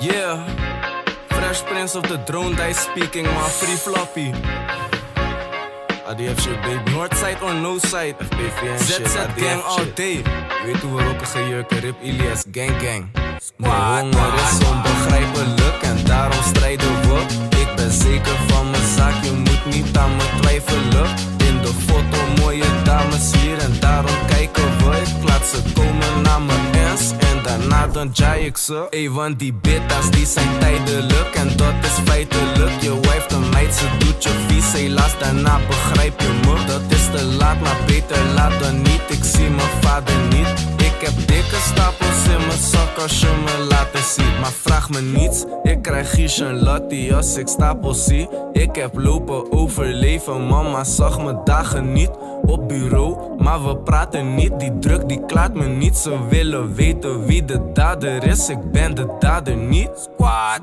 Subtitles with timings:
[0.00, 0.46] Yeah,
[1.26, 3.50] Fresh Prince of the Drone Die speaking, man.
[3.50, 4.30] Free floppy.
[6.06, 6.90] ADF shit, baby.
[6.92, 8.14] Northside or no side?
[8.14, 10.22] FPVN shit, ZZ ADF gang all day.
[10.64, 13.10] Weet hoe we rocken gejurken, Rip Ilias, gang gang.
[13.56, 17.20] Mijn honger is onbegrijpelijk en daarom strijden we.
[17.58, 21.08] Ik ben zeker van mijn zaak, je moet niet aan me twijfelen.
[21.38, 24.96] In de foto mooie dames hier en daarom kijken we.
[24.96, 26.67] Ik laat ze komen naar daarna
[27.98, 32.80] Ey, want die bittas die zijn tijdelijk en dat is feitelijk.
[32.80, 36.64] Je wife de meid, ze doet je vies, helaas daarna begrijp je me.
[36.66, 39.02] Dat is te laat, maar beter laat dan niet.
[39.08, 40.48] Ik zie mijn vader niet.
[40.76, 44.40] Ik heb dikke stapels in mijn zak als je me laten zien.
[44.88, 48.28] Niets, ik krijg Gies en Latti als ik stapels zie.
[48.52, 52.10] Ik heb lopen overleven, mama zag me dagen niet
[52.46, 53.42] op bureau.
[53.42, 55.96] Maar we praten niet, die druk die klaart me niet.
[55.96, 59.90] Ze willen weten wie de dader is, ik ben de dader niet.
[59.96, 60.60] Squad,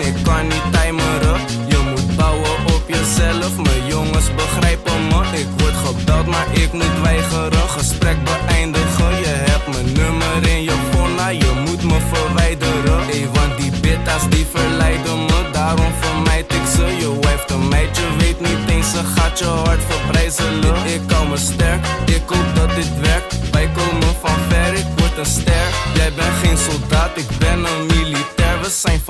[0.00, 1.40] ik kan niet timeren.
[1.68, 5.38] Je moet bouwen op jezelf, mijn jongens begrijpen me.
[5.38, 7.68] Ik word gebeld, maar ik moet weigeren.
[7.68, 10.76] Gesprek beëindigen, je hebt mijn nummer in je
[11.16, 13.00] nou, je moet me verwijderen.
[13.10, 16.84] Ey, want die bittas die verleiden me, daarom vermijd ik ze.
[16.84, 20.76] Je wife de meid, je weet niet eens, ze gaat je hart verbrijzelen.
[20.86, 23.50] Ik hou me sterk, ik hoop dat dit werkt.
[23.50, 25.68] Wij komen van ver, ik word een ster.
[25.94, 26.89] Jij bent geen soldaat,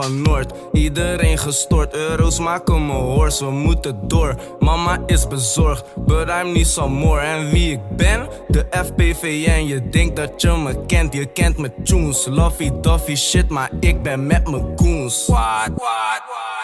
[0.03, 1.95] van iedereen gestort.
[1.95, 4.35] Euro's maken me hoors, we moeten door.
[4.59, 7.21] Mama is bezorgd, but I'm niet some more.
[7.21, 8.29] En wie ik ben?
[8.49, 9.67] De FPVN.
[9.67, 12.27] Je denkt dat je me kent, je kent me tunes.
[12.27, 15.27] Lovey dovey shit, maar ik ben met mijn goons.
[15.27, 16.60] What, what?